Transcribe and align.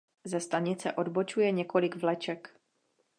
Ze 0.23 0.39
stanice 0.39 0.93
odbočuje 0.95 1.51
několik 1.51 1.95
vleček. 1.95 2.59